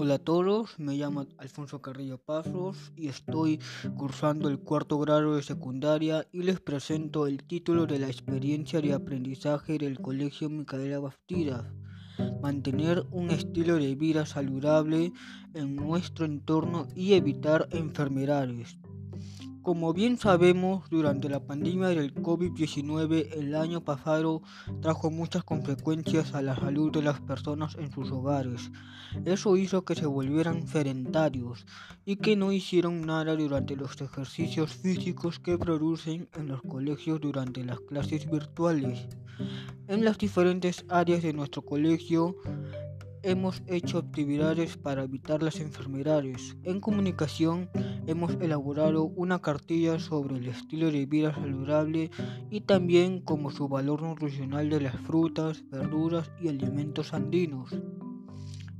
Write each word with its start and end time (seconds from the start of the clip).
Hola 0.00 0.14
a 0.14 0.18
todos, 0.20 0.78
me 0.78 0.94
llamo 0.94 1.26
Alfonso 1.38 1.82
Carrillo 1.82 2.18
Pasos 2.18 2.92
y 2.94 3.08
estoy 3.08 3.58
cursando 3.96 4.48
el 4.48 4.60
cuarto 4.60 4.96
grado 5.00 5.34
de 5.34 5.42
secundaria 5.42 6.24
y 6.30 6.44
les 6.44 6.60
presento 6.60 7.26
el 7.26 7.42
título 7.42 7.84
de 7.84 7.98
la 7.98 8.06
experiencia 8.06 8.80
de 8.80 8.92
aprendizaje 8.92 9.76
del 9.76 9.98
Colegio 9.98 10.48
Micaela 10.50 11.00
Bastidas. 11.00 11.64
Mantener 12.40 13.06
un 13.10 13.30
estilo 13.30 13.74
de 13.74 13.96
vida 13.96 14.24
saludable 14.24 15.12
en 15.54 15.74
nuestro 15.74 16.26
entorno 16.26 16.86
y 16.94 17.14
evitar 17.14 17.66
enfermedades. 17.72 18.78
Como 19.68 19.92
bien 19.92 20.16
sabemos, 20.16 20.88
durante 20.88 21.28
la 21.28 21.40
pandemia 21.40 21.88
del 21.88 22.14
COVID-19 22.14 23.34
el 23.34 23.54
año 23.54 23.84
pasado 23.84 24.40
trajo 24.80 25.10
muchas 25.10 25.44
consecuencias 25.44 26.32
a 26.32 26.40
la 26.40 26.56
salud 26.56 26.90
de 26.90 27.02
las 27.02 27.20
personas 27.20 27.76
en 27.76 27.92
sus 27.92 28.10
hogares. 28.10 28.70
Eso 29.26 29.58
hizo 29.58 29.84
que 29.84 29.94
se 29.94 30.06
volvieran 30.06 30.66
sedentarios 30.66 31.66
y 32.06 32.16
que 32.16 32.34
no 32.34 32.50
hicieron 32.50 33.02
nada 33.02 33.36
durante 33.36 33.76
los 33.76 34.00
ejercicios 34.00 34.72
físicos 34.72 35.38
que 35.38 35.58
producen 35.58 36.30
en 36.34 36.48
los 36.48 36.62
colegios 36.62 37.20
durante 37.20 37.62
las 37.62 37.78
clases 37.80 38.24
virtuales. 38.30 39.06
En 39.86 40.02
las 40.02 40.16
diferentes 40.16 40.86
áreas 40.88 41.22
de 41.22 41.34
nuestro 41.34 41.60
colegio 41.60 42.36
hemos 43.22 43.62
hecho 43.66 43.98
actividades 43.98 44.76
para 44.76 45.04
evitar 45.04 45.42
las 45.42 45.60
enfermedades. 45.60 46.56
En 46.62 46.80
comunicación 46.80 47.68
hemos 48.06 48.32
elaborado 48.40 49.04
una 49.04 49.40
cartilla 49.40 49.98
sobre 49.98 50.36
el 50.36 50.48
estilo 50.48 50.90
de 50.90 51.06
vida 51.06 51.34
saludable 51.34 52.10
y 52.50 52.62
también 52.62 53.20
como 53.20 53.50
su 53.50 53.68
valor 53.68 54.02
nutricional 54.02 54.70
de 54.70 54.80
las 54.80 54.96
frutas, 55.00 55.64
verduras 55.70 56.30
y 56.40 56.48
alimentos 56.48 57.12
andinos. 57.12 57.70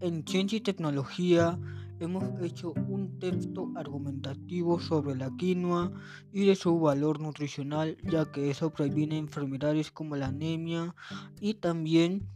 En 0.00 0.26
ciencia 0.26 0.58
y 0.58 0.60
tecnología 0.60 1.58
hemos 2.00 2.24
hecho 2.42 2.72
un 2.88 3.18
texto 3.20 3.70
argumentativo 3.76 4.80
sobre 4.80 5.14
la 5.14 5.30
quinoa 5.36 5.92
y 6.32 6.46
de 6.46 6.56
su 6.56 6.80
valor 6.80 7.20
nutricional, 7.20 7.96
ya 8.02 8.24
que 8.32 8.50
eso 8.50 8.70
previene 8.70 9.18
enfermedades 9.18 9.92
como 9.92 10.16
la 10.16 10.26
anemia 10.26 10.94
y 11.40 11.54
también 11.54 12.28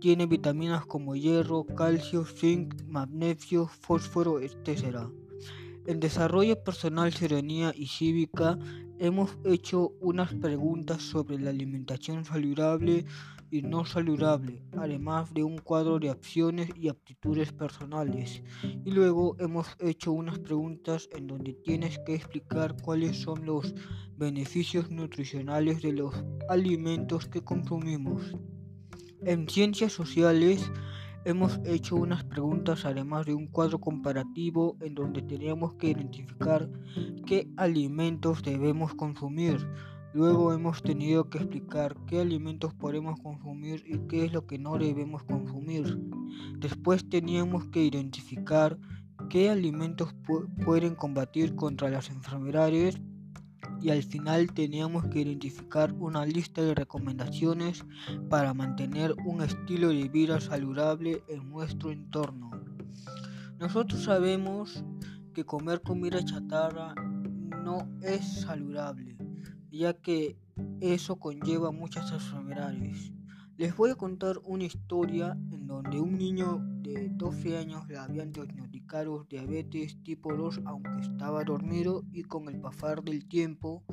tiene 0.00 0.26
vitaminas 0.26 0.86
como 0.86 1.14
hierro, 1.14 1.64
calcio, 1.64 2.24
zinc, 2.24 2.74
magnesio, 2.86 3.66
fósforo, 3.66 4.40
etc. 4.40 5.10
En 5.86 6.00
desarrollo 6.00 6.62
personal, 6.62 7.12
serenía 7.12 7.72
y 7.76 7.86
cívica 7.86 8.58
hemos 8.98 9.38
hecho 9.44 9.92
unas 10.00 10.34
preguntas 10.34 11.02
sobre 11.02 11.38
la 11.38 11.50
alimentación 11.50 12.24
saludable 12.24 13.04
y 13.50 13.62
no 13.62 13.84
saludable, 13.84 14.62
además 14.76 15.34
de 15.34 15.42
un 15.42 15.58
cuadro 15.58 15.98
de 15.98 16.10
acciones 16.10 16.70
y 16.76 16.88
aptitudes 16.88 17.52
personales. 17.52 18.42
Y 18.84 18.90
luego 18.92 19.36
hemos 19.40 19.66
hecho 19.80 20.12
unas 20.12 20.38
preguntas 20.38 21.08
en 21.12 21.26
donde 21.26 21.54
tienes 21.54 21.98
que 22.00 22.14
explicar 22.14 22.76
cuáles 22.80 23.18
son 23.18 23.44
los 23.44 23.74
beneficios 24.16 24.90
nutricionales 24.90 25.82
de 25.82 25.92
los 25.92 26.14
alimentos 26.48 27.26
que 27.26 27.42
consumimos. 27.42 28.34
En 29.22 29.46
ciencias 29.48 29.92
sociales 29.92 30.72
hemos 31.26 31.60
hecho 31.66 31.96
unas 31.96 32.24
preguntas 32.24 32.86
además 32.86 33.26
de 33.26 33.34
un 33.34 33.48
cuadro 33.48 33.78
comparativo 33.78 34.78
en 34.80 34.94
donde 34.94 35.20
teníamos 35.20 35.74
que 35.74 35.88
identificar 35.88 36.70
qué 37.26 37.50
alimentos 37.58 38.42
debemos 38.42 38.94
consumir. 38.94 39.58
Luego 40.14 40.54
hemos 40.54 40.82
tenido 40.82 41.28
que 41.28 41.36
explicar 41.36 41.94
qué 42.06 42.20
alimentos 42.20 42.72
podemos 42.72 43.20
consumir 43.20 43.84
y 43.86 43.98
qué 44.08 44.24
es 44.24 44.32
lo 44.32 44.46
que 44.46 44.58
no 44.58 44.78
debemos 44.78 45.22
consumir. 45.24 46.00
Después 46.58 47.06
teníamos 47.06 47.66
que 47.66 47.84
identificar 47.84 48.78
qué 49.28 49.50
alimentos 49.50 50.14
pueden 50.64 50.94
combatir 50.94 51.54
contra 51.56 51.90
las 51.90 52.08
enfermedades 52.08 52.98
y 53.80 53.90
al 53.90 54.02
final 54.02 54.52
teníamos 54.52 55.06
que 55.06 55.20
identificar 55.20 55.92
una 55.92 56.26
lista 56.26 56.62
de 56.62 56.74
recomendaciones 56.74 57.84
para 58.28 58.54
mantener 58.54 59.14
un 59.24 59.42
estilo 59.42 59.88
de 59.88 60.08
vida 60.08 60.40
saludable 60.40 61.22
en 61.28 61.48
nuestro 61.50 61.90
entorno. 61.90 62.50
Nosotros 63.58 64.02
sabemos 64.02 64.84
que 65.34 65.44
comer 65.44 65.82
comida 65.82 66.24
chatarra 66.24 66.94
no 67.64 67.88
es 68.02 68.40
saludable, 68.42 69.16
ya 69.70 69.94
que 69.94 70.36
eso 70.80 71.16
conlleva 71.16 71.70
muchas 71.70 72.10
enfermedades. 72.12 73.12
Les 73.60 73.76
voy 73.76 73.90
a 73.90 73.94
contar 73.94 74.38
una 74.44 74.64
historia 74.64 75.36
en 75.52 75.66
donde 75.66 76.00
un 76.00 76.16
niño 76.16 76.60
de 76.80 77.10
12 77.10 77.58
años 77.58 77.86
le 77.88 77.98
habían 77.98 78.32
diagnosticado 78.32 79.24
diabetes 79.24 80.02
tipo 80.02 80.34
2 80.34 80.62
aunque 80.64 80.98
estaba 81.02 81.44
dormido 81.44 82.02
y 82.10 82.22
con 82.22 82.48
el 82.48 82.58
pasar 82.58 83.02
del 83.02 83.28
tiempo 83.28 83.84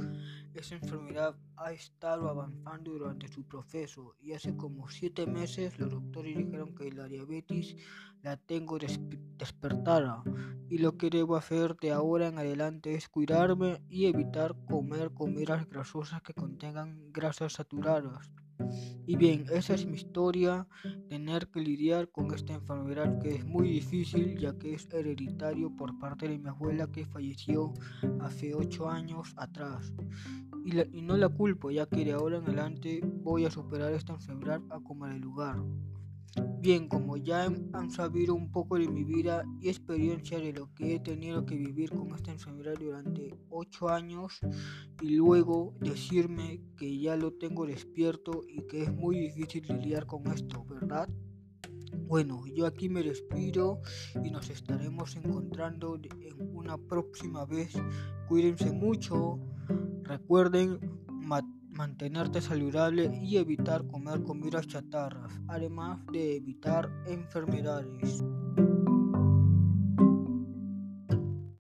esa 0.53 0.75
enfermedad 0.75 1.35
ha 1.57 1.73
estado 1.73 2.29
avanzando 2.29 2.93
durante 2.93 3.27
su 3.27 3.45
proceso 3.45 4.15
y 4.21 4.31
hace 4.31 4.55
como 4.55 4.87
7 4.87 5.27
meses 5.27 5.77
los 5.77 5.91
doctores 5.91 6.37
dijeron 6.37 6.73
que 6.73 6.89
la 6.93 7.09
diabetes 7.09 7.75
la 8.21 8.37
tengo 8.37 8.79
despertada 8.79 10.23
y 10.69 10.77
lo 10.77 10.95
que 10.95 11.09
debo 11.09 11.35
hacer 11.35 11.75
de 11.75 11.91
ahora 11.91 12.29
en 12.29 12.39
adelante 12.39 12.95
es 12.95 13.09
cuidarme 13.09 13.81
y 13.89 14.05
evitar 14.05 14.55
comer 14.65 15.11
comidas 15.13 15.67
grasosas 15.67 16.21
que 16.21 16.33
contengan 16.33 17.11
grasas 17.11 17.51
saturadas. 17.51 18.31
Y 19.05 19.15
bien, 19.15 19.45
esa 19.51 19.73
es 19.73 19.85
mi 19.85 19.95
historia, 19.95 20.67
tener 21.09 21.47
que 21.47 21.61
lidiar 21.61 22.09
con 22.09 22.33
esta 22.33 22.53
enfermedad 22.53 23.19
que 23.19 23.35
es 23.35 23.45
muy 23.45 23.69
difícil 23.69 24.37
ya 24.37 24.57
que 24.57 24.73
es 24.73 24.87
hereditario 24.91 25.75
por 25.75 25.97
parte 25.99 26.27
de 26.27 26.37
mi 26.37 26.49
abuela 26.49 26.91
que 26.91 27.05
falleció 27.05 27.73
hace 28.19 28.53
8 28.53 28.89
años 28.89 29.33
atrás. 29.37 29.93
Y, 30.65 30.97
y 30.97 31.01
no 31.01 31.15
la 31.15 31.29
culpo 31.29 31.71
ya 31.71 31.85
que 31.85 32.03
de 32.03 32.11
ahora 32.11 32.37
en 32.37 32.43
adelante 32.43 33.01
voy 33.03 33.45
a 33.45 33.51
superar 33.51 33.93
esta 33.93 34.13
enfermedad 34.13 34.61
a 34.69 34.79
como 34.79 35.05
el 35.07 35.19
lugar. 35.19 35.57
Bien, 36.59 36.87
como 36.87 37.17
ya 37.17 37.45
han 37.45 37.89
sabido 37.91 38.35
un 38.35 38.51
poco 38.51 38.77
de 38.77 38.87
mi 38.87 39.03
vida 39.03 39.43
y 39.61 39.69
experiencia 39.69 40.39
de 40.39 40.53
lo 40.53 40.73
que 40.73 40.95
he 40.95 40.99
tenido 40.99 41.45
que 41.45 41.55
vivir 41.55 41.91
con 41.91 42.13
esta 42.13 42.31
enfermedad 42.31 42.73
durante 42.79 43.33
8 43.49 43.89
años 43.89 44.39
y 45.01 45.15
luego 45.15 45.75
decirme 45.79 46.61
que 46.75 46.99
ya 46.99 47.15
lo 47.15 47.31
tengo 47.33 47.65
despierto 47.65 48.41
y 48.47 48.67
que 48.67 48.83
es 48.83 48.93
muy 48.93 49.19
difícil 49.19 49.65
lidiar 49.67 50.05
con 50.05 50.27
esto, 50.27 50.65
¿verdad? 50.65 51.07
Bueno, 52.07 52.43
yo 52.47 52.65
aquí 52.65 52.89
me 52.89 53.03
despido 53.03 53.81
y 54.23 54.31
nos 54.31 54.49
estaremos 54.49 55.15
encontrando 55.15 55.95
en 55.95 56.55
una 56.55 56.77
próxima 56.77 57.45
vez. 57.45 57.73
Cuídense 58.27 58.71
mucho. 58.71 59.39
Recuerden 60.03 60.79
mantenerte 61.77 62.41
saludable 62.41 63.11
y 63.21 63.37
evitar 63.37 63.85
comer 63.87 64.23
comidas 64.23 64.67
chatarras, 64.67 65.31
además 65.47 65.99
de 66.11 66.37
evitar 66.37 66.89
enfermedades. 67.05 68.23